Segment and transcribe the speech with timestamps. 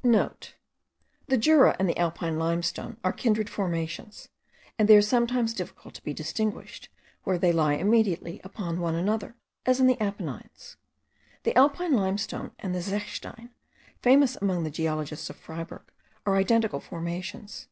[0.00, 4.28] *(* The Jura and the Alpine limestone are kindred formations,
[4.78, 6.90] and they are sometimes difficult to be distinguished,
[7.24, 10.76] where they lie immediately one upon another, as in the Apennines.
[11.44, 13.48] The alpine limestone and the zechstein,
[14.02, 15.90] famous among the geologists of Freyberg,
[16.26, 17.66] are identical formations.